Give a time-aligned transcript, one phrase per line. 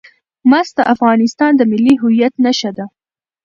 [0.49, 2.85] مس د افغانستان د ملي هویت نښه ده.